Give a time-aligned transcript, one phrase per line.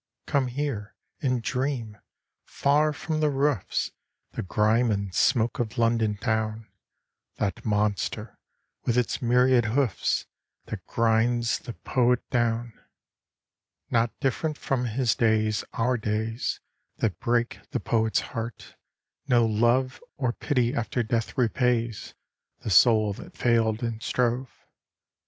[0.25, 1.95] "Come here and dream!
[2.43, 3.91] far from the roofs,
[4.31, 6.65] The grime and smoke of London Town,
[7.35, 8.39] That monster,
[8.83, 10.25] with its myriad hoofs,
[10.65, 12.73] That grinds the poet down!"
[13.91, 16.61] Not different from his days our days,
[16.97, 18.73] That break the poet's heart.
[19.27, 22.15] No love Or pity after death repays
[22.61, 24.49] The soul that failed and strove.